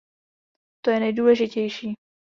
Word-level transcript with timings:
To 0.85 0.91
je 0.91 0.99
nejdůležitější. 0.99 1.95